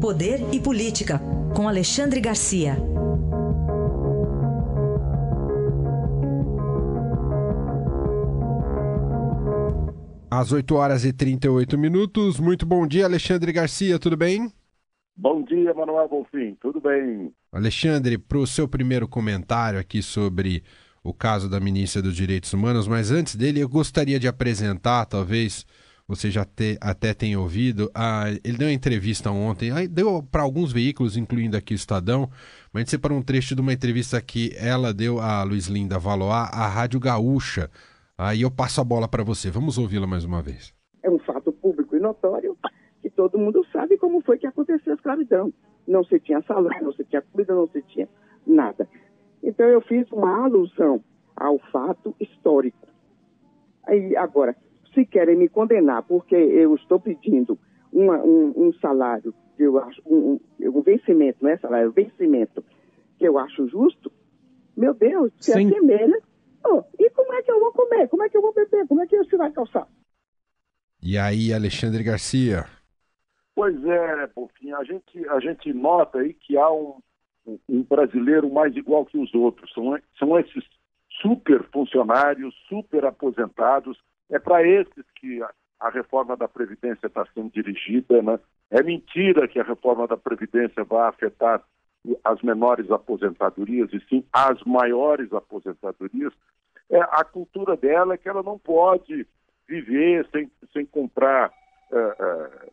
Poder 0.00 0.38
e 0.54 0.60
Política, 0.60 1.20
com 1.56 1.68
Alexandre 1.68 2.20
Garcia. 2.20 2.76
Às 10.30 10.52
8 10.52 10.72
horas 10.76 11.04
e 11.04 11.12
38 11.12 11.76
minutos. 11.76 12.38
Muito 12.38 12.64
bom 12.64 12.86
dia, 12.86 13.06
Alexandre 13.06 13.50
Garcia, 13.50 13.98
tudo 13.98 14.16
bem? 14.16 14.52
Bom 15.16 15.42
dia, 15.42 15.74
Manuel 15.74 16.08
Bonfim, 16.08 16.56
tudo 16.60 16.80
bem? 16.80 17.32
Alexandre, 17.50 18.16
para 18.16 18.38
o 18.38 18.46
seu 18.46 18.68
primeiro 18.68 19.08
comentário 19.08 19.80
aqui 19.80 20.00
sobre 20.00 20.62
o 21.02 21.12
caso 21.12 21.50
da 21.50 21.58
ministra 21.58 22.00
dos 22.00 22.14
Direitos 22.14 22.52
Humanos, 22.52 22.86
mas 22.86 23.10
antes 23.10 23.34
dele 23.34 23.58
eu 23.58 23.68
gostaria 23.68 24.20
de 24.20 24.28
apresentar, 24.28 25.06
talvez 25.06 25.66
você 26.08 26.30
já 26.30 26.42
te, 26.42 26.78
até 26.80 27.12
tenha 27.12 27.38
ouvido, 27.38 27.90
a, 27.94 28.30
ele 28.42 28.56
deu 28.56 28.66
uma 28.66 28.72
entrevista 28.72 29.30
ontem, 29.30 29.70
deu 29.88 30.22
para 30.22 30.42
alguns 30.42 30.72
veículos, 30.72 31.18
incluindo 31.18 31.54
aqui 31.54 31.74
o 31.74 31.76
Estadão, 31.76 32.30
mas 32.72 32.74
a 32.74 32.78
gente 32.80 32.90
separou 32.90 33.18
um 33.18 33.22
trecho 33.22 33.54
de 33.54 33.60
uma 33.60 33.74
entrevista 33.74 34.18
que 34.22 34.56
ela 34.56 34.94
deu 34.94 35.20
a 35.20 35.42
Luiz 35.42 35.66
Linda 35.66 35.98
Valois, 35.98 36.32
à 36.32 36.66
Rádio 36.66 36.98
Gaúcha. 36.98 37.70
Aí 38.16 38.40
eu 38.40 38.50
passo 38.50 38.80
a 38.80 38.84
bola 38.84 39.06
para 39.06 39.22
você. 39.22 39.50
Vamos 39.50 39.76
ouvi-la 39.76 40.06
mais 40.06 40.24
uma 40.24 40.40
vez. 40.40 40.74
É 41.02 41.10
um 41.10 41.18
fato 41.18 41.52
público 41.52 41.94
e 41.94 42.00
notório 42.00 42.56
que 43.02 43.10
todo 43.10 43.38
mundo 43.38 43.64
sabe 43.70 43.98
como 43.98 44.22
foi 44.22 44.38
que 44.38 44.46
aconteceu 44.46 44.94
a 44.94 44.96
escravidão. 44.96 45.52
Não 45.86 46.02
se 46.04 46.18
tinha 46.20 46.42
salário, 46.42 46.84
não 46.84 46.92
se 46.92 47.04
tinha 47.04 47.22
comida, 47.22 47.54
não 47.54 47.68
se 47.68 47.82
tinha 47.82 48.08
nada. 48.46 48.88
Então 49.42 49.66
eu 49.66 49.80
fiz 49.82 50.10
uma 50.10 50.44
alusão 50.44 51.04
ao 51.36 51.58
fato 51.70 52.16
histórico. 52.18 52.88
Aí, 53.86 54.16
agora, 54.16 54.56
se 54.98 55.06
querem 55.06 55.36
me 55.36 55.48
condenar 55.48 56.02
porque 56.02 56.34
eu 56.34 56.74
estou 56.74 56.98
pedindo 56.98 57.56
uma, 57.92 58.18
um, 58.18 58.52
um, 58.56 58.72
salário, 58.80 59.32
que 59.56 59.62
eu 59.62 59.78
acho, 59.78 60.02
um, 60.04 60.40
um, 60.60 60.82
vencimento, 60.82 61.38
não 61.40 61.50
é 61.50 61.58
salário, 61.58 61.92
vencimento, 61.92 62.64
que 63.16 63.26
eu 63.26 63.38
acho 63.38 63.68
justo, 63.68 64.10
meu 64.76 64.92
Deus, 64.92 65.32
se 65.38 65.52
Sim. 65.52 65.68
assemelha. 65.68 66.20
Oh, 66.66 66.82
e 66.98 67.08
como 67.10 67.32
é 67.32 67.42
que 67.42 67.52
eu 67.52 67.60
vou 67.60 67.72
comer? 67.72 68.08
Como 68.08 68.24
é 68.24 68.28
que 68.28 68.36
eu 68.36 68.42
vou 68.42 68.52
beber? 68.52 68.88
Como 68.88 69.00
é 69.00 69.06
que 69.06 69.14
eu 69.14 69.38
vai 69.38 69.52
calçar? 69.52 69.86
E 71.00 71.16
aí, 71.16 71.52
Alexandre 71.52 72.02
Garcia? 72.02 72.64
Pois 73.54 73.76
é, 73.84 74.28
a 74.74 74.84
gente, 74.84 75.28
a 75.28 75.38
gente 75.38 75.72
nota 75.72 76.18
aí 76.18 76.34
que 76.34 76.56
há 76.56 76.70
um, 76.72 77.00
um 77.68 77.84
brasileiro 77.84 78.52
mais 78.52 78.76
igual 78.76 79.06
que 79.06 79.16
os 79.16 79.32
outros. 79.32 79.72
São, 79.72 79.96
são 80.18 80.38
esses 80.38 80.64
super 81.22 81.62
funcionários, 81.70 82.52
super 82.68 83.04
aposentados, 83.04 83.96
é 84.30 84.38
para 84.38 84.66
esses 84.66 85.04
que 85.16 85.42
a, 85.80 85.88
reforma 85.90 86.36
da 86.36 86.48
Previdência 86.48 87.06
está 87.06 87.26
sendo 87.34 87.50
dirigida. 87.50 88.22
Né? 88.22 88.38
É 88.70 88.82
mentira 88.82 89.48
que 89.48 89.58
a 89.58 89.64
reforma 89.64 90.06
da 90.06 90.16
Previdência 90.16 90.84
vai 90.84 91.08
afetar 91.08 91.62
as 92.24 92.40
menores 92.42 92.90
aposentadorias, 92.90 93.92
e 93.92 94.00
sim 94.08 94.24
as 94.32 94.62
maiores 94.64 95.32
aposentadorias. 95.32 96.32
É, 96.90 97.00
a 97.00 97.24
cultura 97.24 97.76
dela 97.76 98.14
é 98.14 98.18
que 98.18 98.28
ela 98.28 98.42
não 98.42 98.58
pode 98.58 99.26
viver 99.66 100.26
sem, 100.32 100.50
sem 100.72 100.86
comprar 100.86 101.52
é, 101.92 101.96
é, 101.96 102.68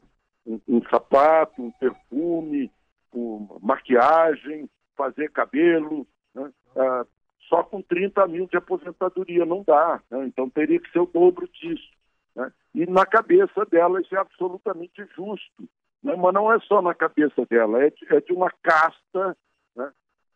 um, 0.47 0.61
um, 0.67 0.81
sapato, 0.89 1.61
um 1.61 1.71
perfume, 1.71 2.71
um, 3.13 3.59
maquiagem, 3.61 4.69
fazer 4.95 5.29
cabelo. 5.31 6.07
Né? 6.33 6.49
É, 6.75 7.05
só 7.47 7.63
com 7.63 7.81
30 7.81 8.27
mil 8.27 8.47
de 8.47 8.57
aposentadoria 8.57 9.45
não 9.45 9.63
dá. 9.63 10.01
Né? 10.09 10.25
Então 10.25 10.49
teria 10.49 10.79
que 10.79 10.91
ser 10.91 10.99
o 10.99 11.05
dobro 11.05 11.47
disso. 11.47 11.89
Né? 12.35 12.51
E 12.73 12.85
na 12.85 13.05
cabeça 13.05 13.65
dela 13.65 14.01
isso 14.01 14.15
é 14.15 14.19
absolutamente 14.19 15.05
justo. 15.15 15.63
Né? 16.03 16.15
Mas 16.15 16.33
não 16.33 16.51
é 16.51 16.59
só 16.61 16.81
na 16.81 16.93
cabeça 16.93 17.45
dela, 17.45 17.83
é 17.83 17.89
de, 17.89 18.13
é 18.13 18.21
de 18.21 18.33
uma 18.33 18.51
casta, 18.61 19.37
né? 19.75 19.91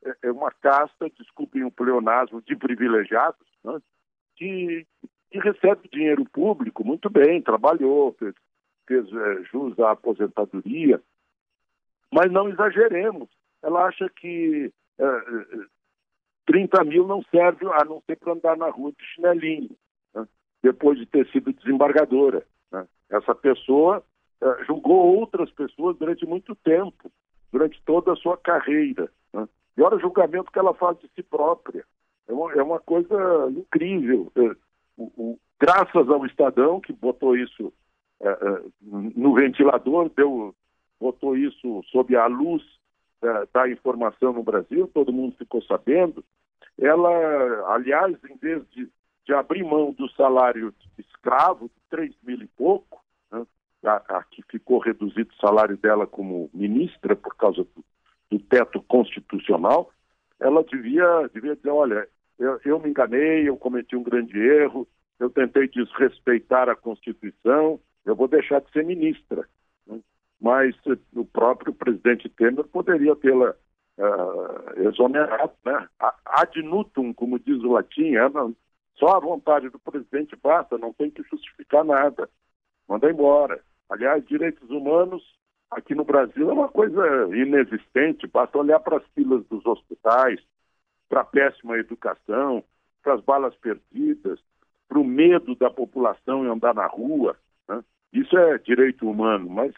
é, 0.05 0.15
é 0.23 0.31
uma 0.31 0.51
casta, 0.51 1.09
desculpem 1.17 1.63
o 1.63 1.71
pleonasmo, 1.71 2.41
de 2.41 2.55
privilegiados, 2.55 3.47
né? 3.63 3.79
que, 4.35 4.85
que 5.31 5.39
recebe 5.39 5.89
dinheiro 5.91 6.25
público 6.25 6.83
muito 6.83 7.09
bem, 7.09 7.41
trabalhou, 7.41 8.13
fez, 8.13 8.33
fez 8.87 9.05
é, 9.11 9.43
jus 9.43 9.77
à 9.79 9.91
aposentadoria, 9.91 11.01
mas 12.11 12.31
não 12.31 12.49
exageremos. 12.49 13.29
Ela 13.61 13.85
acha 13.85 14.09
que 14.09 14.71
é, 14.97 15.03
é 15.03 15.78
30 16.49 16.83
mil 16.83 17.05
não 17.05 17.21
serve 17.29 17.67
a 17.67 17.85
não 17.85 18.01
ser 18.07 18.15
para 18.15 18.33
andar 18.33 18.57
na 18.57 18.69
rua 18.71 18.91
de 18.91 19.05
chinelinho, 19.13 19.69
né? 20.15 20.27
depois 20.63 20.97
de 20.97 21.05
ter 21.05 21.27
sido 21.27 21.53
desembargadora. 21.53 22.43
Né? 22.71 22.87
Essa 23.07 23.35
pessoa 23.35 24.03
uh, 24.41 24.65
julgou 24.65 25.15
outras 25.15 25.51
pessoas 25.51 25.95
durante 25.97 26.25
muito 26.25 26.55
tempo, 26.55 27.11
durante 27.51 27.79
toda 27.85 28.13
a 28.13 28.15
sua 28.15 28.35
carreira. 28.35 29.11
Né? 29.31 29.47
E 29.77 29.81
olha 29.83 29.97
o 29.97 29.99
julgamento 29.99 30.51
que 30.51 30.57
ela 30.57 30.73
faz 30.73 30.97
de 30.97 31.07
si 31.09 31.21
própria. 31.21 31.85
É 32.27 32.33
uma, 32.33 32.51
é 32.53 32.63
uma 32.63 32.79
coisa 32.79 33.15
incrível. 33.51 34.31
É, 34.35 34.55
o, 34.97 35.03
o, 35.17 35.39
graças 35.59 36.09
ao 36.09 36.25
Estadão, 36.25 36.81
que 36.81 36.91
botou 36.91 37.37
isso 37.37 37.71
é, 38.21 38.63
no 38.81 39.35
ventilador, 39.35 40.09
deu, 40.17 40.55
botou 40.99 41.37
isso 41.37 41.83
sob 41.91 42.15
a 42.15 42.25
luz 42.25 42.63
da 43.53 43.69
informação 43.69 44.31
no 44.31 44.41
Brasil, 44.41 44.89
todo 44.93 45.11
mundo 45.11 45.35
ficou 45.37 45.61
sabendo, 45.63 46.23
ela, 46.81 47.73
aliás, 47.73 48.15
em 48.29 48.37
vez 48.37 48.63
de, 48.69 48.89
de 49.25 49.33
abrir 49.33 49.63
mão 49.63 49.91
do 49.91 50.09
salário 50.11 50.73
escravo, 50.97 51.65
de 51.67 51.81
3 51.89 52.15
mil 52.23 52.41
e 52.41 52.47
pouco, 52.47 53.03
né, 53.31 53.45
a, 53.83 54.17
a, 54.17 54.23
que 54.23 54.41
ficou 54.49 54.79
reduzido 54.79 55.29
o 55.31 55.45
salário 55.45 55.77
dela 55.77 56.07
como 56.07 56.49
ministra 56.53 57.15
por 57.15 57.35
causa 57.35 57.63
do, 57.63 57.85
do 58.31 58.39
teto 58.39 58.81
constitucional, 58.83 59.91
ela 60.39 60.63
devia, 60.63 61.29
devia 61.33 61.55
dizer, 61.55 61.69
olha, 61.69 62.07
eu, 62.37 62.59
eu 62.63 62.79
me 62.79 62.89
enganei, 62.89 63.47
eu 63.47 63.57
cometi 63.57 63.95
um 63.95 64.03
grande 64.03 64.37
erro, 64.39 64.87
eu 65.19 65.29
tentei 65.29 65.67
desrespeitar 65.67 66.69
a 66.69 66.75
Constituição, 66.75 67.79
eu 68.05 68.15
vou 68.15 68.27
deixar 68.27 68.61
de 68.61 68.71
ser 68.71 68.85
ministra. 68.85 69.47
Né? 69.85 69.99
Mas 70.39 70.75
o 71.13 71.25
próprio 71.25 71.73
presidente 71.73 72.29
Temer 72.29 72.63
poderia 72.65 73.15
tê-la 73.17 73.53
uh, 73.99 74.87
exonerado, 74.87 75.53
né? 75.65 75.87
Ad 76.25 76.61
nutum, 76.61 77.13
como 77.13 77.37
diz 77.39 77.61
o 77.63 77.73
latim, 77.73 78.15
é, 78.15 78.29
só 78.97 79.15
a 79.15 79.19
vontade 79.19 79.69
do 79.69 79.79
presidente 79.79 80.35
basta, 80.41 80.77
não 80.77 80.93
tem 80.93 81.09
que 81.09 81.23
justificar 81.23 81.83
nada. 81.83 82.29
Manda 82.87 83.09
embora. 83.09 83.61
Aliás, 83.89 84.25
direitos 84.25 84.69
humanos 84.69 85.23
aqui 85.71 85.93
no 85.93 86.03
Brasil 86.03 86.49
é 86.49 86.53
uma 86.53 86.69
coisa 86.69 87.01
inexistente, 87.35 88.27
basta 88.27 88.57
olhar 88.57 88.79
para 88.79 88.97
as 88.97 89.05
filas 89.13 89.45
dos 89.45 89.65
hospitais, 89.65 90.39
para 91.07 91.21
a 91.21 91.25
péssima 91.25 91.77
educação, 91.77 92.63
para 93.03 93.15
as 93.15 93.21
balas 93.21 93.55
perdidas, 93.55 94.39
para 94.87 94.99
o 94.99 95.03
medo 95.03 95.55
da 95.55 95.69
população 95.69 96.45
em 96.45 96.49
andar 96.49 96.73
na 96.73 96.87
rua. 96.87 97.35
Né? 97.67 97.83
Isso 98.13 98.37
é 98.37 98.57
direito 98.57 99.09
humano, 99.09 99.49
mas 99.49 99.73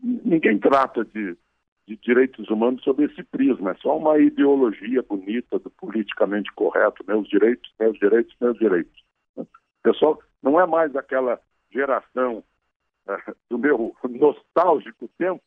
ninguém 0.00 0.58
trata 0.58 1.04
de 1.04 1.36
de 1.88 1.96
direitos 1.96 2.50
humanos 2.50 2.82
sob 2.84 3.02
esse 3.02 3.22
prisma. 3.22 3.70
É 3.70 3.74
só 3.76 3.96
uma 3.96 4.18
ideologia 4.18 5.02
bonita 5.02 5.58
do 5.58 5.70
politicamente 5.70 6.52
correto, 6.52 7.02
meus 7.08 7.26
direitos, 7.26 7.72
meus 7.80 7.98
direitos, 7.98 8.36
meus 8.38 8.58
direitos. 8.58 9.04
Pessoal 9.82 10.20
não 10.42 10.60
é 10.60 10.66
mais 10.66 10.94
aquela 10.94 11.40
geração 11.72 12.44
é, 13.08 13.34
do 13.48 13.58
meu 13.58 13.96
nostálgico 14.04 15.08
tempo 15.16 15.42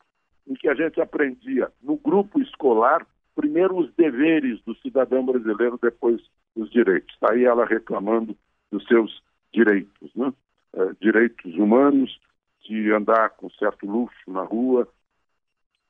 em 0.47 0.55
que 0.55 0.67
a 0.67 0.73
gente 0.73 0.99
aprendia 0.99 1.71
no 1.81 1.95
grupo 1.95 2.41
escolar 2.41 3.05
primeiro 3.35 3.77
os 3.77 3.93
deveres 3.93 4.59
do 4.63 4.75
cidadão 4.77 5.23
brasileiro, 5.23 5.79
depois 5.79 6.19
os 6.55 6.69
direitos. 6.71 7.13
Está 7.13 7.33
aí 7.33 7.45
ela 7.45 7.65
reclamando 7.65 8.35
dos 8.71 8.83
seus 8.87 9.21
direitos, 9.53 10.11
né? 10.15 10.33
É, 10.73 10.91
direitos 10.99 11.53
humanos, 11.55 12.19
de 12.63 12.91
andar 12.91 13.29
com 13.31 13.49
certo 13.51 13.85
luxo 13.85 14.31
na 14.31 14.43
rua, 14.43 14.87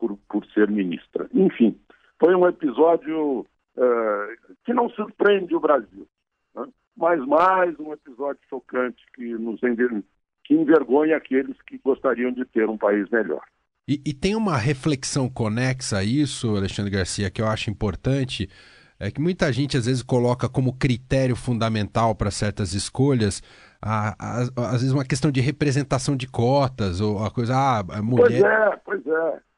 por, 0.01 0.18
por 0.27 0.44
ser 0.48 0.68
ministra. 0.68 1.30
Enfim, 1.31 1.80
foi 2.19 2.33
um 2.36 2.48
episódio 2.48 3.42
uh, 3.77 4.56
que 4.65 4.74
não 4.74 4.89
surpreende 4.89 5.56
o 5.56 5.59
Brasil, 5.59 6.07
né? 6.56 6.65
mas 6.98 7.24
mais 7.27 7.80
um 7.80 7.94
episódio 7.94 8.42
chocante 8.50 9.03
que 9.13 9.33
nos 9.36 9.59
que 10.44 10.56
envergonha 10.56 11.15
aqueles 11.15 11.56
que 11.62 11.77
gostariam 11.77 12.31
de 12.31 12.44
ter 12.45 12.68
um 12.68 12.77
país 12.77 13.07
melhor. 13.12 13.44
E, 13.88 14.01
e, 14.06 14.13
tem 14.13 14.36
uma 14.36 14.57
reflexão 14.57 15.30
conexa 15.30 15.98
a 15.98 16.03
isso, 16.03 16.56
Alexandre 16.56 16.92
Garcia, 16.92 17.30
que 17.30 17.42
eu 17.42 17.48
acho 17.48 17.69
importante, 17.69 18.50
é 19.00 19.12
que 19.12 19.19
muita 19.19 19.51
gente 19.51 19.75
às 19.77 19.86
vezes 19.86 20.01
coloca 20.01 20.48
como 20.48 20.77
critério 20.77 21.36
fundamental 21.36 22.15
para 22.15 22.31
certas 22.31 22.74
escolhas 22.74 23.42
a, 23.81 24.15
a, 24.19 24.42
às 24.68 24.81
vezes 24.81 24.92
uma 24.92 25.03
questão 25.03 25.31
de 25.31 25.42
representação 25.42 26.15
de 26.15 26.27
cotas 26.27 27.01
ou 27.01 27.24
a 27.24 27.31
coisa 27.31 27.56
ah, 27.56 28.01
mulher. 28.01 28.27
Pois 28.27 28.44
é, 28.44 28.80
pois 28.86 29.07
é. 29.07 29.50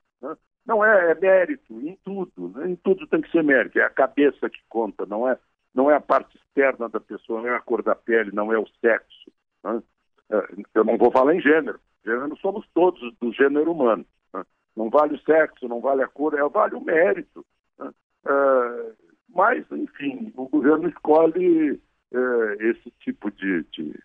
Não 0.65 0.83
é, 0.83 1.11
é 1.11 1.15
mérito 1.15 1.79
em 1.81 1.97
tudo, 2.03 2.49
né? 2.49 2.69
em 2.69 2.75
tudo 2.75 3.07
tem 3.07 3.21
que 3.21 3.31
ser 3.31 3.43
mérito, 3.43 3.79
é 3.79 3.83
a 3.83 3.89
cabeça 3.89 4.49
que 4.49 4.61
conta, 4.69 5.05
não 5.05 5.27
é, 5.27 5.37
não 5.73 5.91
é 5.91 5.95
a 5.95 6.01
parte 6.01 6.37
externa 6.37 6.87
da 6.87 6.99
pessoa, 6.99 7.41
não 7.41 7.49
é 7.49 7.55
a 7.55 7.59
cor 7.59 7.83
da 7.83 7.95
pele, 7.95 8.31
não 8.31 8.53
é 8.53 8.57
o 8.57 8.67
sexo. 8.79 9.31
Né? 9.63 9.83
É, 10.29 10.47
eu 10.75 10.83
não 10.85 10.97
vou 10.97 11.11
falar 11.11 11.35
em 11.35 11.41
gênero, 11.41 11.79
gênero 12.05 12.37
somos 12.37 12.65
todos 12.73 13.13
do 13.19 13.33
gênero 13.33 13.71
humano. 13.71 14.05
Né? 14.33 14.43
não 14.75 14.89
vale 14.89 15.15
o 15.15 15.21
sexo, 15.21 15.67
não 15.67 15.81
vale 15.81 16.01
a 16.01 16.07
cor, 16.07 16.33
é, 16.33 16.49
vale 16.49 16.75
o 16.75 16.81
mérito. 16.81 17.45
Né? 17.77 17.91
É, 18.25 18.93
mas, 19.35 19.69
enfim, 19.71 20.31
o 20.37 20.47
governo 20.47 20.87
escolhe 20.87 21.81
é, 22.13 22.69
esse 22.69 22.91
tipo 22.99 23.31
de, 23.31 23.63
de, 23.63 23.99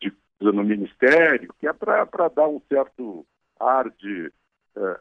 de 0.00 0.12
coisa 0.38 0.54
no 0.54 0.62
ministério, 0.62 1.52
que 1.58 1.66
é 1.66 1.72
para 1.72 2.28
dar 2.28 2.46
um 2.46 2.60
certo 2.68 3.26
ar 3.58 3.90
de 3.90 4.30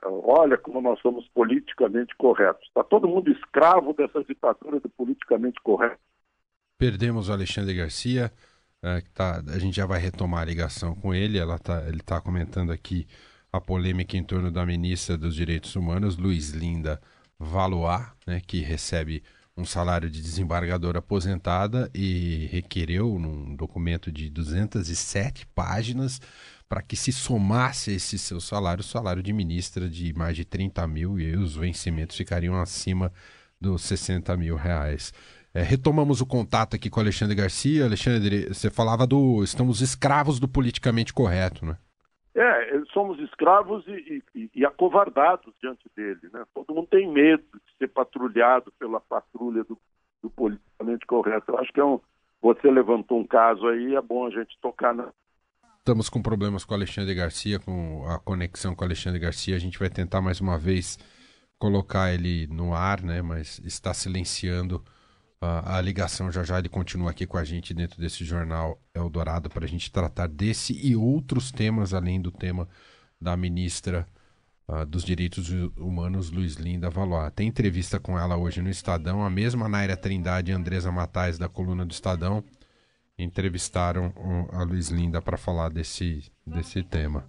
olha 0.04 0.58
como 0.58 0.82
nós 0.82 1.00
somos 1.02 1.28
politicamente 1.30 2.16
corretos. 2.16 2.66
Está 2.68 2.84
todo 2.84 3.08
mundo 3.08 3.32
escravo 3.32 3.94
dessa 3.94 4.24
ditadura 4.24 4.80
do 4.80 4.90
politicamente 4.90 5.60
correto. 5.62 6.00
Perdemos 6.78 7.30
o 7.30 7.34
Alexandre 7.34 7.74
Garcia, 7.74 8.32
é, 8.84 9.02
tá, 9.14 9.42
a 9.48 9.60
gente 9.60 9.76
já 9.76 9.86
vai 9.86 10.00
retomar 10.00 10.42
a 10.42 10.46
ligação 10.46 10.94
com 10.96 11.14
ele. 11.14 11.40
Tá, 11.60 11.84
ele 11.88 11.98
está 11.98 12.22
comentando 12.22 12.72
aqui 12.72 13.08
a 13.52 13.60
polêmica 13.62 14.18
em 14.18 14.24
torno 14.24 14.52
da 14.52 14.66
ministra 14.66 15.18
dos 15.18 15.36
Direitos 15.36 15.76
Humanos, 15.76 16.18
Luiz 16.18 16.52
Linda 16.52 17.02
Valois, 17.40 18.06
né, 18.28 18.42
que 18.46 18.60
recebe 18.60 19.24
um 19.58 19.64
salário 19.64 20.10
de 20.10 20.22
desembargadora 20.22 21.00
aposentada 21.00 21.90
e 21.96 22.48
requereu, 22.52 23.18
num 23.18 23.56
documento 23.56 24.12
de 24.12 24.30
207 24.30 25.48
páginas, 25.48 26.20
para 26.68 26.82
que 26.82 26.96
se 26.96 27.12
somasse 27.12 27.96
esse 27.96 28.18
seu 28.18 28.40
salário, 28.40 28.82
o 28.82 28.84
salário 28.84 29.22
de 29.22 29.32
ministra 29.32 29.90
de 29.90 30.14
mais 30.14 30.36
de 30.36 30.46
30 30.46 30.88
mil, 30.88 31.20
e 31.20 31.36
os 31.36 31.56
vencimentos 31.56 32.18
ficariam 32.18 32.60
acima 32.60 33.12
dos 33.60 33.84
60 33.84 34.36
mil 34.38 34.56
reais. 34.56 35.14
É, 35.54 35.62
retomamos 35.62 36.20
o 36.20 36.26
contato 36.26 36.76
aqui 36.76 36.90
com 36.90 37.00
o 37.00 37.04
Alexandre 37.04 37.34
Garcia. 37.34 37.86
Alexandre, 37.86 38.48
você 38.50 38.70
falava 38.70 39.08
do. 39.08 39.42
Estamos 39.42 39.80
escravos 39.80 40.38
do 40.40 40.50
politicamente 40.50 41.14
correto, 41.14 41.66
né? 41.66 41.78
É, 42.36 42.82
somos 42.92 43.18
escravos 43.20 43.88
e, 43.88 44.22
e, 44.36 44.50
e, 44.54 44.66
acovardados 44.66 45.54
diante 45.62 45.90
dele. 45.96 46.20
Né? 46.34 46.44
Todo 46.54 46.76
mundo 46.76 46.88
tem 46.88 47.10
medo 47.10 47.44
de 47.54 47.78
ser 47.78 47.88
patrulhado 47.88 48.74
pela 48.78 49.00
patrulha 49.00 49.64
do, 49.64 49.78
do 50.22 50.30
politicamente 50.30 51.06
correto. 51.06 51.52
Eu 51.52 51.60
acho 51.60 51.72
que 51.72 51.80
é 51.80 51.86
um, 51.86 52.02
você 52.42 52.70
levantou 52.70 53.20
um 53.20 53.26
caso 53.26 53.66
aí, 53.68 53.96
é 53.96 54.02
bom 54.02 54.28
a 54.28 54.30
gente 54.30 54.58
tocar 54.62 54.94
na. 54.94 55.14
Estamos 55.86 56.10
com 56.10 56.20
problemas 56.20 56.66
com 56.66 56.74
o 56.74 56.78
Alexandre 56.78 57.14
Garcia, 57.14 57.60
com 57.60 58.04
a 58.10 58.18
conexão 58.18 58.74
com 58.74 58.84
o 58.84 58.88
Alexandre 58.88 59.20
Garcia. 59.20 59.56
A 59.56 59.60
gente 59.60 59.78
vai 59.78 59.88
tentar 59.88 60.20
mais 60.20 60.42
uma 60.42 60.58
vez 60.58 60.98
colocar 61.60 62.12
ele 62.12 62.48
no 62.48 62.74
ar, 62.74 63.04
né? 63.04 63.22
Mas 63.22 63.62
está 63.64 63.94
silenciando 63.94 64.84
a, 65.40 65.78
a 65.78 65.82
ligação. 65.82 66.32
Já 66.32 66.44
já 66.44 66.58
ele 66.58 66.70
continua 66.70 67.12
aqui 67.12 67.28
com 67.28 67.38
a 67.38 67.44
gente 67.44 67.72
dentro 67.72 68.02
desse 68.02 68.26
jornal 68.26 68.82
Eldorado 68.96 69.48
para 69.48 69.66
a 69.66 69.68
gente 69.68 69.92
tratar 69.92 70.26
desse 70.26 70.74
e 70.74 70.96
outros 70.96 71.52
temas, 71.52 71.94
além 71.94 72.20
do 72.20 72.32
tema 72.32 72.68
da 73.22 73.38
ministra 73.38 74.08
uh, 74.68 74.88
dos 74.88 75.04
Direitos 75.04 75.52
Humanos, 75.78 76.32
Luiz 76.32 76.56
Linda 76.56 76.90
Valois. 76.90 77.32
Tem 77.36 77.48
entrevista 77.48 78.00
com 78.00 78.18
ela 78.18 78.36
hoje 78.36 78.60
no 78.60 78.72
Estadão, 78.72 79.24
a 79.24 79.30
mesma 79.30 79.70
Naira 79.70 79.96
Trindade 79.96 80.50
e 80.50 80.56
Andresa 80.56 80.92
Matais, 80.92 81.38
da 81.38 81.48
coluna 81.48 81.86
do 81.86 81.92
Estadão, 81.92 82.44
entrevistaram 83.18 84.14
a 84.52 84.64
Luiz 84.64 84.90
Linda 84.90 85.22
para 85.22 85.38
falar 85.38 85.70
desse, 85.70 86.32
desse 86.46 86.84
tema. 86.84 87.26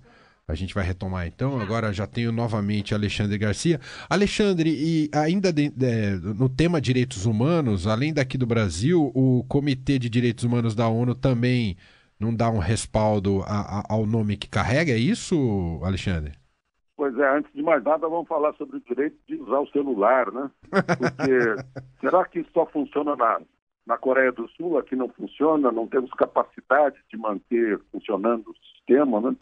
A 0.48 0.54
gente 0.54 0.74
vai 0.74 0.84
retomar 0.84 1.26
então. 1.26 1.60
Agora 1.60 1.92
já 1.92 2.06
tenho 2.06 2.30
novamente 2.30 2.94
Alexandre 2.94 3.36
Garcia. 3.36 3.80
Alexandre, 4.08 4.70
e 4.70 5.10
ainda 5.12 5.52
de, 5.52 5.70
de, 5.70 6.16
no 6.38 6.48
tema 6.48 6.80
direitos 6.80 7.26
humanos, 7.26 7.86
além 7.86 8.14
daqui 8.14 8.38
do 8.38 8.46
Brasil, 8.46 9.10
o 9.12 9.44
Comitê 9.48 9.98
de 9.98 10.08
Direitos 10.08 10.44
Humanos 10.44 10.74
da 10.74 10.86
ONU 10.88 11.16
também 11.16 11.76
não 12.18 12.34
dá 12.34 12.48
um 12.48 12.58
respaldo 12.58 13.42
a, 13.42 13.80
a, 13.80 13.82
ao 13.88 14.06
nome 14.06 14.36
que 14.36 14.48
carrega, 14.48 14.92
é 14.92 14.98
isso, 14.98 15.80
Alexandre? 15.82 16.32
Pois 16.96 17.16
é, 17.18 17.36
antes 17.36 17.52
de 17.52 17.62
mais 17.62 17.82
nada, 17.82 18.08
vamos 18.08 18.28
falar 18.28 18.54
sobre 18.54 18.78
o 18.78 18.80
direito 18.80 19.16
de 19.28 19.34
usar 19.34 19.58
o 19.58 19.68
celular, 19.70 20.32
né? 20.32 20.50
Porque 20.70 21.64
será 22.00 22.24
que 22.24 22.38
isso 22.38 22.50
só 22.54 22.64
funciona 22.66 23.14
na, 23.16 23.40
na 23.86 23.96
Coreia 23.96 24.32
do 24.32 24.48
Sul? 24.50 24.78
Aqui 24.78 24.96
não 24.96 25.08
funciona, 25.08 25.70
não 25.70 25.86
temos 25.86 26.10
capacidade 26.10 26.96
de 27.10 27.16
manter 27.16 27.80
funcionando 27.92 28.50
o 28.50 28.56
sistema, 28.56 29.20
né? 29.20 29.36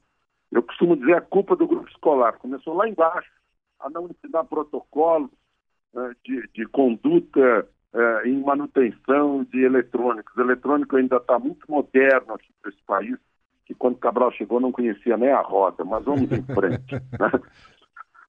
Eu 0.53 0.63
costumo 0.63 0.97
dizer 0.97 1.17
a 1.17 1.21
culpa 1.21 1.57
do 1.57 1.67
grupo 1.67 1.89
escolar. 1.89 2.35
Começou 2.35 2.75
lá 2.75 2.89
embaixo, 2.89 3.31
a 3.81 3.91
não 3.91 4.09
ensinar 4.09 4.45
protocolos 4.45 5.31
né, 5.93 6.15
de, 6.25 6.49
de, 6.55 6.67
conduta 6.67 7.69
eh, 7.93 8.23
em 8.27 8.41
manutenção 8.41 9.43
de 9.45 9.65
eletrônicos. 9.65 10.37
O 10.37 10.41
eletrônico 10.41 10.97
ainda 10.97 11.17
está 11.17 11.39
muito 11.39 11.69
moderno 11.69 12.35
aqui 12.35 12.53
para 12.63 12.71
esse 12.71 12.83
país, 12.87 13.17
que 13.67 13.75
quando 13.75 13.99
Cabral 13.99 14.31
chegou 14.31 14.61
não 14.61 14.71
conhecia 14.71 15.17
nem 15.17 15.31
a 15.31 15.41
roda, 15.41 15.85
mas 15.85 16.05
vamos 16.05 16.31
em 16.31 16.43
frente. 16.43 16.95
Né? 17.19 17.31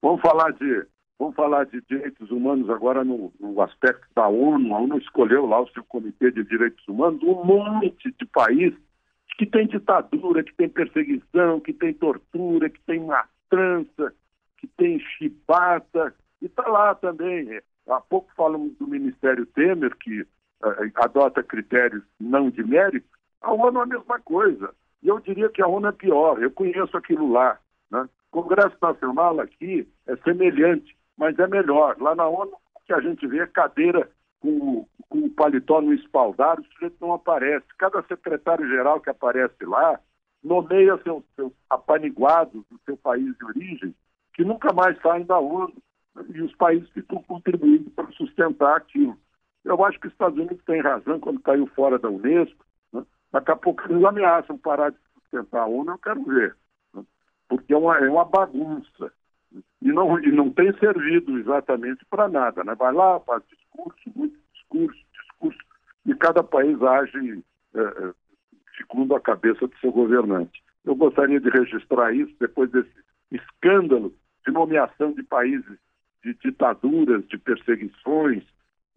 Vamos 0.01 0.21
falar 0.21 0.51
de 0.53 0.85
Vamos 1.17 1.35
falar 1.35 1.65
de 1.65 1.81
direitos 1.89 2.29
humanos 2.29 2.69
agora 2.69 3.03
no, 3.03 3.31
no, 3.39 3.61
aspecto 3.61 4.05
da 4.13 4.27
ONU. 4.27 4.75
A 4.75 4.79
ONU 4.79 4.97
escolheu 4.97 5.45
lá 5.45 5.61
o 5.61 5.69
seu 5.69 5.83
Comitê 5.85 6.29
de 6.29 6.43
Direitos 6.43 6.85
Humanos, 6.87 7.23
um 7.23 7.43
monte 7.43 8.11
de 8.11 8.25
países 8.25 8.77
que 9.37 9.45
tem 9.45 9.67
ditadura, 9.67 10.43
que 10.43 10.53
tem 10.53 10.67
perseguição, 10.69 11.59
que 11.59 11.73
tem 11.73 11.93
tortura, 11.93 12.69
que 12.69 12.81
tem 12.81 12.99
matrança, 12.99 14.13
que 14.57 14.67
tem 14.67 14.99
chibata, 14.99 16.13
e 16.41 16.45
está 16.45 16.67
lá 16.67 16.95
também. 16.95 17.61
Há 17.87 18.01
pouco 18.01 18.29
falamos 18.35 18.75
do 18.77 18.87
Ministério 18.87 19.45
Temer, 19.45 19.95
que 19.97 20.21
uh, 20.21 20.27
adota 20.95 21.43
critérios 21.43 22.03
não 22.19 22.49
de 22.49 22.63
mérito, 22.63 23.07
a 23.41 23.53
ONU 23.53 23.79
é 23.79 23.83
a 23.83 23.85
mesma 23.85 24.19
coisa. 24.19 24.73
E 25.03 25.07
eu 25.07 25.19
diria 25.19 25.49
que 25.49 25.61
a 25.61 25.67
ONU 25.67 25.87
é 25.87 25.91
pior, 25.91 26.41
eu 26.41 26.51
conheço 26.51 26.97
aquilo 26.97 27.31
lá. 27.31 27.59
Né? 27.91 28.09
Congresso 28.31 28.75
Nacional 28.81 29.39
aqui 29.39 29.87
é 30.07 30.15
semelhante, 30.17 30.97
mas 31.17 31.37
é 31.39 31.47
melhor. 31.47 31.95
Lá 31.99 32.15
na 32.15 32.27
ONU, 32.27 32.51
o 32.75 32.79
que 32.85 32.93
a 32.93 33.01
gente 33.01 33.25
vê 33.27 33.39
é 33.39 33.47
cadeira 33.47 34.09
com, 34.39 34.85
com 35.09 35.19
o 35.19 35.29
paletó 35.29 35.81
no 35.81 35.93
espaldar, 35.93 36.59
o 36.59 36.65
sujeito 36.65 36.97
não 37.01 37.13
aparece. 37.13 37.65
Cada 37.77 38.03
secretário-geral 38.03 38.99
que 39.01 39.09
aparece 39.09 39.65
lá 39.65 39.99
nomeia 40.43 40.97
seus, 41.03 41.23
seus 41.35 41.51
apaniguados 41.69 42.63
do 42.69 42.79
seu 42.85 42.95
país 42.97 43.35
de 43.37 43.45
origem, 43.45 43.95
que 44.33 44.43
nunca 44.43 44.71
mais 44.73 44.99
saem 45.01 45.25
da 45.25 45.39
ONU. 45.39 45.73
E 46.29 46.41
os 46.41 46.55
países 46.55 46.89
ficam 46.91 47.21
contribuindo 47.23 47.89
para 47.89 48.09
sustentar 48.11 48.77
aquilo. 48.77 49.17
Eu 49.65 49.83
acho 49.83 49.99
que 49.99 50.07
os 50.07 50.13
Estados 50.13 50.37
Unidos 50.37 50.63
têm 50.63 50.79
razão 50.79 51.19
quando 51.19 51.41
caiu 51.41 51.67
fora 51.75 51.99
da 51.99 52.09
Unesco. 52.09 52.63
Né? 52.93 53.03
Daqui 53.33 53.51
a 53.51 53.55
pouco 53.55 53.83
eles 53.89 54.03
ameaçam 54.03 54.57
parar 54.57 54.91
de 54.91 54.97
sustentar 55.13 55.63
a 55.63 55.65
ONU, 55.65 55.91
eu 55.91 55.97
quero 55.97 56.23
ver. 56.23 56.55
Né? 56.93 57.03
Porque 57.49 57.73
é 57.73 57.77
uma, 57.77 57.97
é 57.97 58.09
uma 58.09 58.23
bagunça. 58.23 59.11
E 59.81 59.91
não, 59.91 60.19
e 60.19 60.31
não 60.31 60.49
tem 60.49 60.73
servido 60.77 61.37
exatamente 61.37 62.03
para 62.05 62.27
nada. 62.27 62.63
Né? 62.63 62.75
Vai 62.75 62.93
lá, 62.93 63.19
faz 63.21 63.43
discurso, 63.47 64.11
muito 64.15 64.37
discurso, 64.53 64.99
discurso, 65.13 65.59
e 66.05 66.15
cada 66.15 66.43
país 66.43 66.81
age 66.81 67.43
é, 67.73 67.79
é, 67.79 68.13
segundo 68.77 69.15
a 69.15 69.21
cabeça 69.21 69.67
do 69.67 69.77
seu 69.77 69.91
governante. 69.91 70.63
Eu 70.83 70.95
gostaria 70.95 71.39
de 71.39 71.49
registrar 71.49 72.13
isso 72.13 72.33
depois 72.39 72.69
desse 72.71 72.91
escândalo 73.31 74.13
de 74.45 74.53
nomeação 74.53 75.13
de 75.13 75.23
países 75.23 75.77
de 76.23 76.33
ditaduras, 76.35 77.27
de 77.27 77.37
perseguições 77.37 78.43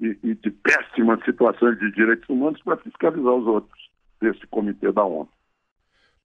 e, 0.00 0.18
e 0.22 0.34
de 0.34 0.50
péssimas 0.50 1.22
situações 1.24 1.78
de 1.78 1.90
direitos 1.92 2.28
humanos 2.28 2.60
para 2.62 2.76
fiscalizar 2.78 3.34
os 3.34 3.46
outros 3.46 3.90
desse 4.20 4.46
comitê 4.46 4.90
da 4.92 5.04
ONU. 5.04 5.28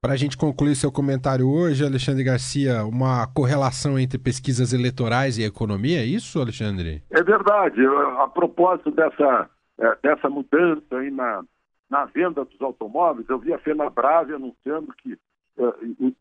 Para 0.03 0.15
a 0.15 0.17
gente 0.17 0.38
concluir 0.38 0.75
seu 0.75 0.91
comentário 0.91 1.50
hoje, 1.50 1.81
Alexandre 1.81 2.25
Garcia, 2.25 2.83
uma 2.83 3.25
correlação 3.25 3.98
entre 3.98 4.19
pesquisas 4.19 4.74
eleitorais 4.74 5.38
e 5.38 5.43
economia, 5.45 6.01
é 6.01 6.05
isso, 6.05 6.41
Alexandre? 6.41 7.01
É 7.10 7.24
verdade. 7.24 7.79
A 8.19 8.27
propósito 8.27 8.91
dessa, 8.91 9.50
é, 9.79 9.98
dessa 10.03 10.29
mudança 10.29 10.98
aí 10.98 11.10
na, 11.10 11.41
na 11.89 12.03
venda 12.03 12.43
dos 12.43 12.62
automóveis, 12.62 13.29
eu 13.29 13.39
vi 13.39 13.53
a 13.53 13.60
FenaBrave 13.60 14.33
anunciando 14.33 14.93
que 15.01 15.17
é, 15.57 15.63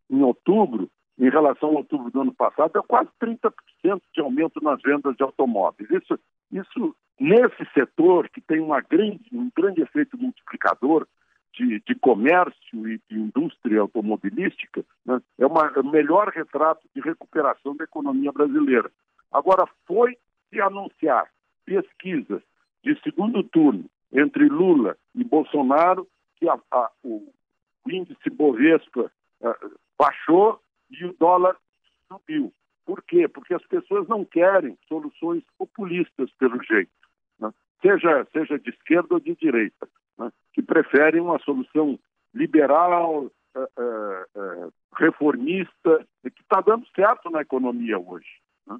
em, 0.08 0.22
outubro, 0.22 0.88
em 1.18 1.28
relação 1.28 1.70
ao 1.70 1.74
outubro 1.74 2.08
do 2.08 2.20
ano 2.20 2.32
passado, 2.32 2.78
é 2.78 2.82
quase 2.86 3.10
30% 3.20 3.50
de 4.14 4.20
aumento 4.20 4.62
nas 4.62 4.80
vendas 4.80 5.16
de 5.16 5.24
automóveis. 5.24 5.90
Isso, 5.90 6.16
isso 6.52 6.94
nesse 7.18 7.68
setor 7.74 8.28
que 8.28 8.40
tem 8.40 8.60
uma 8.60 8.80
grande, 8.80 9.28
um 9.32 9.50
grande 9.56 9.82
efeito 9.82 10.16
multiplicador, 10.16 11.04
de, 11.62 11.80
de 11.80 11.94
comércio 11.94 12.88
e 12.88 13.00
de 13.08 13.16
indústria 13.16 13.80
automobilística, 13.80 14.84
né, 15.06 15.20
é, 15.38 15.46
uma, 15.46 15.72
é 15.74 15.80
o 15.80 15.90
melhor 15.90 16.28
retrato 16.28 16.86
de 16.94 17.00
recuperação 17.00 17.76
da 17.76 17.84
economia 17.84 18.32
brasileira. 18.32 18.90
Agora, 19.30 19.66
foi 19.86 20.18
se 20.50 20.60
anunciar 20.60 21.30
pesquisas 21.64 22.42
de 22.82 23.00
segundo 23.02 23.44
turno 23.44 23.84
entre 24.12 24.48
Lula 24.48 24.96
e 25.14 25.22
Bolsonaro 25.22 26.06
que 26.36 26.48
a, 26.48 26.58
a, 26.70 26.90
o 27.04 27.32
índice 27.88 28.28
Bovespa 28.30 29.10
uh, 29.40 29.78
baixou 29.96 30.60
e 30.90 31.04
o 31.04 31.14
dólar 31.18 31.56
subiu. 32.08 32.52
Por 32.84 33.02
quê? 33.02 33.28
Porque 33.28 33.54
as 33.54 33.64
pessoas 33.66 34.08
não 34.08 34.24
querem 34.24 34.76
soluções 34.88 35.44
populistas, 35.56 36.30
pelo 36.32 36.60
jeito, 36.64 36.90
né? 37.38 37.52
seja, 37.80 38.26
seja 38.32 38.58
de 38.58 38.70
esquerda 38.70 39.14
ou 39.14 39.20
de 39.20 39.36
direita 39.36 39.88
né, 40.18 40.30
que 40.52 40.62
preferem 40.62 41.20
uma 41.20 41.38
solução 41.40 41.98
liberal, 42.34 43.24
uh, 43.24 43.60
uh, 44.36 44.72
reformista, 44.96 46.06
que 46.22 46.42
está 46.42 46.60
dando 46.60 46.86
certo 46.94 47.30
na 47.30 47.40
economia 47.40 47.98
hoje. 47.98 48.40
Né? 48.66 48.78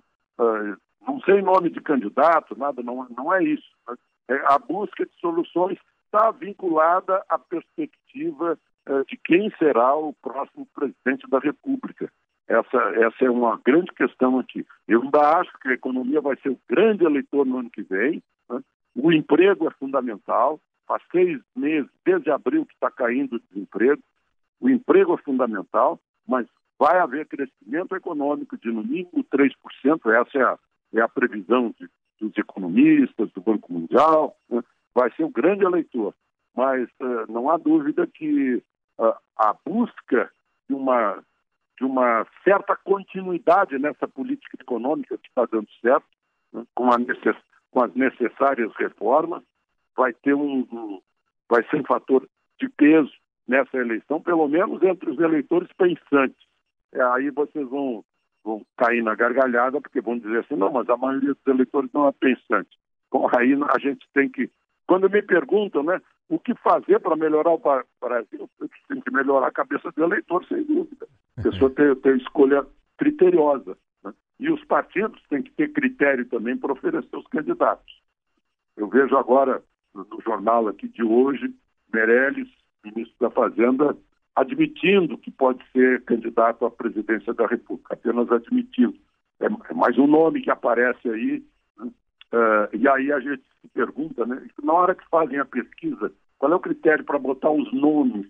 não 1.07 1.21
sei 1.23 1.43
nome 1.43 1.71
de 1.71 1.81
candidato, 1.81 2.57
nada, 2.57 2.83
não, 2.83 3.07
não 3.17 3.35
é 3.35 3.43
isso. 3.43 3.71
Né? 3.89 3.97
É, 4.29 4.35
a 4.47 4.59
busca 4.59 5.05
de 5.05 5.13
soluções 5.21 5.79
está 6.07 6.31
vinculada 6.31 7.23
à 7.29 7.39
perspectiva 7.39 8.59
de 9.09 9.17
quem 9.17 9.49
será 9.59 9.95
o 9.95 10.13
próximo 10.15 10.67
presidente 10.75 11.29
da 11.31 11.39
República. 11.39 12.11
Essa, 12.49 12.79
essa 12.97 13.25
é 13.25 13.31
uma 13.31 13.59
grande 13.65 13.93
questão 13.93 14.39
aqui. 14.39 14.67
Eu 14.87 15.03
ainda 15.03 15.39
acho 15.39 15.51
que 15.61 15.69
a 15.69 15.75
economia 15.75 16.21
vai 16.21 16.37
ser 16.37 16.51
o 16.51 16.61
grande 16.69 17.05
eleitor 17.05 17.47
no 17.47 17.59
ano 17.59 17.71
que 17.71 17.83
vem. 17.83 18.23
Né? 18.51 18.61
O 18.95 19.13
emprego 19.13 19.69
é 19.69 19.71
fundamental. 19.71 20.61
Faz 20.87 21.03
seis 21.11 21.41
meses, 21.55 21.91
desde 22.05 22.31
abril, 22.31 22.67
que 22.67 22.75
está 22.75 22.91
caindo 22.91 23.37
o 23.37 23.41
desemprego. 23.41 24.03
O 24.61 24.69
emprego 24.69 25.15
é 25.15 25.19
fundamental, 25.19 26.01
mas 26.27 26.47
vai 26.79 26.99
haver 26.99 27.27
crescimento 27.27 27.95
econômico 27.95 28.57
de 28.59 28.71
no 28.71 28.83
mínimo 28.83 29.25
3%. 29.25 29.51
Essa 30.07 30.39
é 30.39 30.43
a, 30.43 30.59
é 30.95 31.01
a 31.01 31.09
previsão 31.09 31.75
de, 31.79 31.89
dos 32.21 32.37
economistas, 32.37 33.31
do 33.33 33.41
Banco 33.41 33.73
Mundial. 33.73 34.37
Né? 34.51 34.63
Vai 34.95 35.11
ser 35.13 35.25
um 35.25 35.33
grande 35.33 35.65
eleitor. 35.65 36.15
Mas 36.55 36.89
uh, 37.01 37.31
não 37.31 37.49
há 37.51 37.57
dúvida 37.57 38.07
que 38.07 38.63
uh, 38.99 39.15
a 39.37 39.55
busca 39.65 40.31
de 40.69 40.75
uma 40.75 41.23
de 41.79 41.85
uma 41.85 42.25
certa 42.45 42.77
continuidade 42.77 43.77
nessa 43.79 44.07
política 44.07 44.57
econômica 44.61 45.19
que 45.19 45.27
está 45.27 45.45
dando 45.47 45.69
certo, 45.81 46.07
né, 46.53 46.65
com, 46.75 46.87
necess, 46.97 47.37
com, 47.73 47.83
as 47.83 47.93
necessárias 47.95 48.73
reformas, 48.77 49.43
vai 49.97 50.13
ter 50.13 50.35
um, 50.35 50.67
um, 50.73 51.01
vai 51.49 51.63
ser 51.69 51.81
um 51.81 51.85
fator 51.85 52.29
de 52.59 52.69
peso 52.69 53.13
nessa 53.47 53.77
eleição, 53.77 54.21
pelo 54.21 54.49
menos 54.49 54.83
entre 54.83 55.11
os 55.11 55.19
eleitores 55.19 55.69
pensantes. 55.77 56.39
É, 56.93 57.03
aí 57.03 57.31
vocês 57.31 57.69
vão, 57.69 58.05
vão 58.45 58.65
cair 58.77 59.03
na 59.03 59.15
gargalhada, 59.15 59.81
porque 59.81 60.01
vão 60.01 60.19
dizer 60.19 60.41
assim, 60.41 60.57
não, 60.57 60.73
mas 60.73 60.89
a 60.89 60.97
maioria 60.97 61.35
dos 61.35 61.47
eleitores 61.47 61.91
não 61.93 62.09
é 62.09 62.13
pensante. 62.13 62.79
Bom, 63.11 63.29
aí 63.37 63.55
a 63.55 63.79
gente 63.79 64.07
tem 64.15 64.29
que. 64.29 64.51
Quando 64.87 65.09
me 65.09 65.23
perguntam, 65.23 65.83
né, 65.83 66.01
o 66.29 66.39
que 66.39 66.55
fazer 66.57 66.99
para 67.01 67.17
melhorar 67.17 67.51
o 67.51 67.61
Brasil, 68.01 68.49
tem 68.89 69.01
que 69.01 69.11
melhorar 69.13 69.49
a 69.49 69.53
cabeça 69.53 69.91
do 69.93 70.05
eleitor, 70.05 70.45
sem 70.47 70.65
dúvida. 70.65 71.07
A 71.37 71.43
pessoa 71.43 71.71
tem, 71.75 71.95
tem 71.97 72.17
escolha 72.17 72.67
criteriosa. 72.97 73.77
Né? 74.03 74.13
E 74.41 74.51
os 74.51 74.65
partidos 74.65 75.23
têm 75.29 75.43
que 75.43 75.51
ter 75.53 75.73
critério 75.73 76.27
também 76.27 76.57
para 76.57 76.73
oferecer 76.73 77.17
os 77.17 77.27
candidatos. 77.27 78.03
Eu 78.77 78.89
vejo 78.89 79.17
agora 79.17 79.63
no 79.95 80.21
jornal 80.25 80.69
aqui 80.69 80.89
de 80.89 81.03
hoje, 81.03 81.55
Meirelles, 81.93 82.49
ministro 82.85 83.15
da 83.21 83.31
Fazenda, 83.31 83.97
admitindo 84.35 85.19
que 85.19 85.31
pode 85.31 85.63
ser 85.73 86.03
candidato 86.05 86.65
à 86.65 86.71
presidência 86.71 87.35
da 87.35 87.47
República, 87.47 87.95
apenas 87.95 88.31
admitindo. 88.31 88.97
É, 89.41 89.47
é 89.47 89.75
mais 89.75 89.99
um 89.99 90.07
nome 90.07 90.41
que 90.41 90.51
aparece 90.51 91.09
aí. 91.09 91.45
Né? 91.79 91.91
Uh, 92.33 92.77
e 92.77 92.89
aí 92.89 93.13
a 93.13 93.21
gente 93.21 93.43
se 93.61 93.69
pergunta, 93.69 94.25
né, 94.25 94.47
na 94.63 94.73
hora 94.73 94.95
que 94.95 95.09
fazem 95.11 95.39
a 95.39 95.45
pesquisa, 95.45 96.13
qual 96.39 96.53
é 96.53 96.55
o 96.57 96.61
critério 96.61 97.05
para 97.05 97.19
botar 97.19 97.51
os 97.51 97.73
nomes 97.73 98.27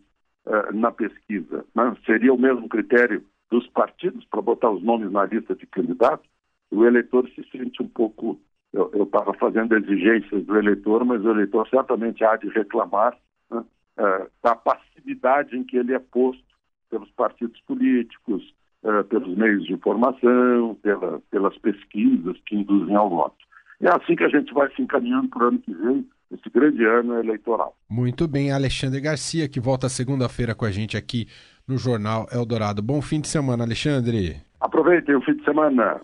uh, 0.47 0.75
na 0.75 0.90
pesquisa. 0.90 1.64
Né? 1.75 1.97
Seria 2.04 2.35
o 2.35 2.38
mesmo 2.38 2.69
critério 2.69 3.25
dos 3.50 3.66
partidos 3.69 4.25
para 4.25 4.42
botar 4.42 4.71
os 4.71 4.83
nomes 4.83 5.11
na 5.12 5.25
lista 5.25 5.54
de 5.54 5.66
candidatos? 5.66 6.28
O 6.71 6.85
eleitor 6.85 7.28
se 7.31 7.45
sente 7.50 7.83
um 7.83 7.88
pouco. 7.88 8.40
Eu 8.72 9.02
estava 9.02 9.34
fazendo 9.34 9.76
exigências 9.76 10.44
do 10.44 10.56
eleitor, 10.56 11.04
mas 11.04 11.22
o 11.24 11.30
eleitor 11.30 11.68
certamente 11.68 12.24
há 12.24 12.36
de 12.36 12.48
reclamar 12.48 13.14
né, 13.50 13.58
uh, 13.58 14.26
da 14.42 14.54
passividade 14.54 15.56
em 15.56 15.62
que 15.62 15.76
ele 15.76 15.92
é 15.94 15.98
posto 15.98 16.42
pelos 16.90 17.10
partidos 17.10 17.60
políticos, 17.62 18.42
uh, 18.82 19.04
pelos 19.04 19.36
meios 19.36 19.64
de 19.64 19.74
informação, 19.74 20.74
pela, 20.82 21.20
pelas 21.30 21.56
pesquisas 21.58 22.36
que 22.46 22.56
induzem 22.56 22.96
ao 22.96 23.10
voto. 23.10 23.36
É 23.82 23.88
assim 23.88 24.16
que 24.16 24.24
a 24.24 24.28
gente 24.28 24.54
vai 24.54 24.70
se 24.74 24.80
encaminhando 24.80 25.28
para 25.28 25.44
o 25.44 25.48
ano 25.48 25.58
que 25.58 25.74
vem, 25.74 26.08
esse 26.30 26.48
grande 26.48 26.84
ano 26.84 27.18
eleitoral. 27.18 27.76
Muito 27.90 28.26
bem, 28.26 28.52
Alexandre 28.52 29.00
Garcia, 29.00 29.48
que 29.48 29.60
volta 29.60 29.88
segunda-feira 29.88 30.54
com 30.54 30.64
a 30.64 30.70
gente 30.70 30.96
aqui 30.96 31.26
no 31.68 31.76
Jornal 31.76 32.26
Eldorado. 32.32 32.82
Bom 32.82 33.02
fim 33.02 33.20
de 33.20 33.28
semana, 33.28 33.64
Alexandre. 33.64 34.36
Aproveitem 34.60 35.16
o 35.16 35.20
fim 35.20 35.34
de 35.34 35.44
semana. 35.44 36.00